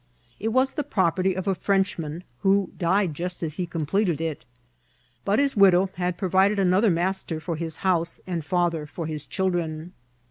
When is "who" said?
2.39-2.71